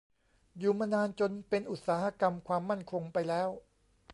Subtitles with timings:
[0.57, 3.49] อยู่มานานจนเป็น "อุตสาหกรรมความมั่นคง" ไปแล้ว